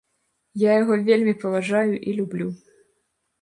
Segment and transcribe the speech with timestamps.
[0.61, 2.49] Я яго вельмі паважаю і люблю.